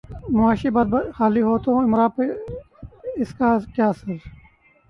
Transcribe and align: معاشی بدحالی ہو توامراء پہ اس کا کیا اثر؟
معاشی 0.35 0.69
بدحالی 0.75 1.41
ہو 1.47 1.53
توامراء 1.65 2.11
پہ 2.15 2.23
اس 3.21 3.29
کا 3.37 3.49
کیا 3.75 3.87
اثر؟ 3.89 4.07